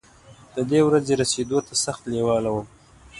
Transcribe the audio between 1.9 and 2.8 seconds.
لېوال وم.